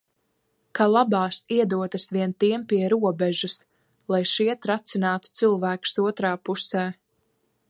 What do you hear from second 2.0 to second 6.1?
vien tiem pie robežas, lai šie tracinātu cilvēkus